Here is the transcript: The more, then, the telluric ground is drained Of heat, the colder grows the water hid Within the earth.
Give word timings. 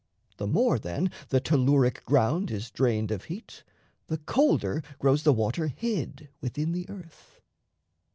The 0.37 0.47
more, 0.47 0.79
then, 0.79 1.11
the 1.29 1.39
telluric 1.39 2.03
ground 2.05 2.49
is 2.49 2.71
drained 2.71 3.11
Of 3.11 3.25
heat, 3.25 3.63
the 4.07 4.17
colder 4.17 4.81
grows 4.97 5.21
the 5.21 5.31
water 5.31 5.67
hid 5.67 6.29
Within 6.41 6.71
the 6.71 6.89
earth. 6.89 7.39